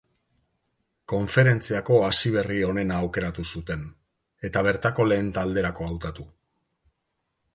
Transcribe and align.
Konferentziako 1.11 1.97
hasiberri 2.05 2.57
onena 2.69 2.97
aukeratu 3.03 3.45
zuten, 3.55 3.85
eta 4.49 4.63
bertako 4.69 5.05
lehen 5.13 5.31
talderako 5.39 5.91
hautatu. 5.91 6.27